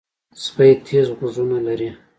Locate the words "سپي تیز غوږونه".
0.43-1.57